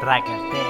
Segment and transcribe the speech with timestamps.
[0.00, 0.66] Trácate,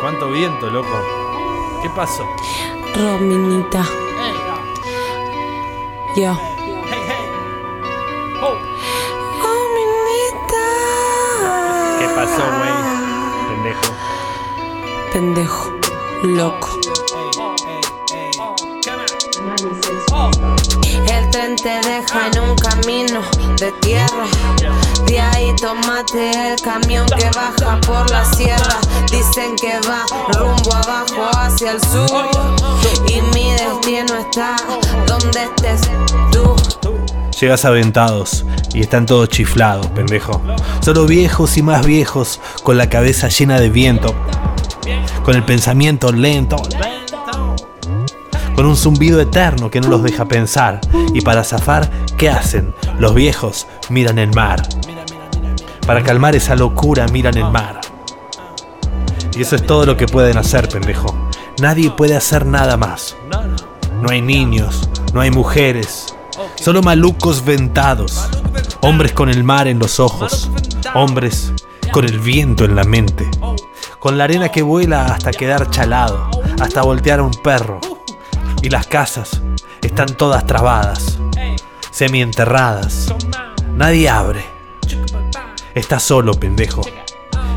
[0.00, 0.88] ¿Cuánto viento, loco?
[1.82, 2.24] ¿Qué pasó?
[2.94, 3.84] Rominita.
[6.14, 6.34] Yo.
[9.42, 10.64] Rominita.
[11.98, 12.72] ¿Qué pasó, güey?
[13.48, 13.92] Pendejo.
[15.12, 15.72] Pendejo.
[16.22, 16.87] Loco.
[19.60, 23.22] El tren te deja en un camino
[23.58, 24.24] de tierra.
[25.06, 28.78] De ahí tomate el camión que baja por la sierra.
[29.10, 30.04] Dicen que va
[30.38, 32.28] rumbo abajo hacia el sur.
[33.08, 34.56] Y mi destino está
[35.08, 35.90] donde estés
[36.30, 36.54] tú.
[37.40, 38.44] Llegas aventados
[38.74, 40.40] y están todos chiflados, pendejo.
[40.80, 44.14] Solo viejos y más viejos, con la cabeza llena de viento,
[45.24, 46.56] con el pensamiento lento,
[48.58, 50.80] con un zumbido eterno que no los deja pensar.
[51.14, 52.74] Y para zafar, ¿qué hacen?
[52.98, 54.60] Los viejos miran el mar.
[55.86, 57.80] Para calmar esa locura, miran el mar.
[59.36, 61.14] Y eso es todo lo que pueden hacer, pendejo.
[61.60, 63.14] Nadie puede hacer nada más.
[64.02, 66.16] No hay niños, no hay mujeres,
[66.56, 68.28] solo malucos ventados.
[68.80, 70.50] Hombres con el mar en los ojos,
[70.94, 71.52] hombres
[71.92, 73.30] con el viento en la mente,
[74.00, 76.28] con la arena que vuela hasta quedar chalado,
[76.60, 77.78] hasta voltear a un perro.
[78.62, 79.40] Y las casas
[79.82, 81.18] están todas trabadas,
[81.90, 83.12] semienterradas.
[83.76, 84.44] Nadie abre.
[85.74, 86.82] Estás solo, pendejo.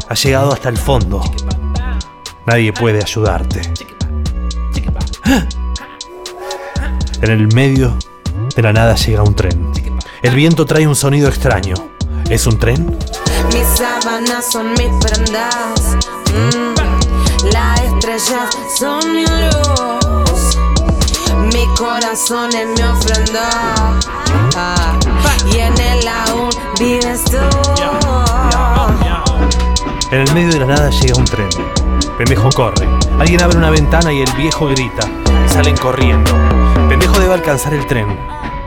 [0.08, 1.22] Has llegado hasta el fondo.
[2.46, 3.62] Nadie puede ayudarte.
[7.22, 7.98] En el medio
[8.56, 9.72] de la nada llega un tren.
[10.22, 11.76] El viento trae un sonido extraño.
[12.30, 12.98] ¿Es un tren?
[13.54, 15.98] Mis sábanas son mis prendas.
[16.34, 19.81] Mm, Las estrellas son mi luz.
[24.58, 24.98] Ah,
[25.48, 25.74] y en
[26.10, 27.38] aún vives tú.
[30.12, 31.48] En el medio de la nada llega un tren.
[32.18, 32.86] Pendejo corre.
[33.18, 35.08] Alguien abre una ventana y el viejo grita.
[35.48, 36.32] Salen corriendo.
[36.90, 38.20] Pendejo debe alcanzar el tren.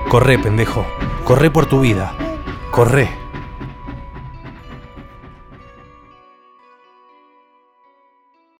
[0.08, 0.86] Corre, pendejo.
[1.24, 2.14] Corre por tu vida.
[2.70, 3.23] Corre.